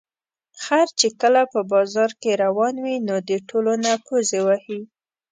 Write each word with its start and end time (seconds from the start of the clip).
خر 0.63 0.87
چې 0.99 1.07
کله 1.21 1.41
په 1.53 1.59
بازار 1.71 2.11
کې 2.21 2.31
روان 2.43 2.75
وي، 2.83 2.95
نو 3.07 3.15
د 3.29 3.31
ټولو 3.49 3.73
نه 3.85 3.91
پوزې 4.05 4.39
وهي. 4.47 4.79